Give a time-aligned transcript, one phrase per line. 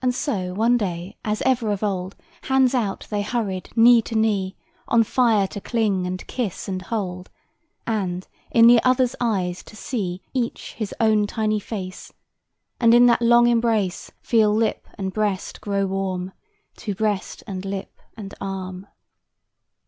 [0.00, 4.54] And so one day, as ever of old, Hands out, they hurried, knee to knee;
[4.86, 7.28] On fire to cling and kiss and hold
[7.84, 12.12] And, in the other's eyes, to see Each his own tiny face,
[12.78, 16.30] And in that long embrace Feel lip and breast grow warm
[16.76, 18.86] To breast and lip and arm.